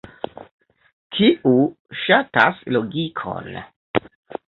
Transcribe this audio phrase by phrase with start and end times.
[1.19, 1.53] kiu
[2.01, 3.55] ŝatas logikon